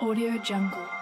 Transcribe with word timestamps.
Audio 0.00 0.38
Jungle 0.42 0.99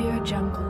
Audio 0.00 0.24
Jungle. 0.24 0.69